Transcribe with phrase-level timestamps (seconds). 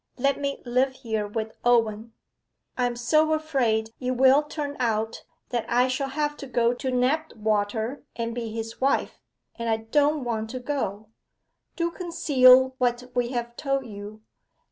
[0.17, 2.13] Let me live here with Owen.
[2.75, 6.89] I am so afraid it will turn out that I shall have to go to
[6.89, 9.21] Knapwater and be his wife,
[9.59, 11.09] and I don't want to go.
[11.75, 14.23] Do conceal what we have told you.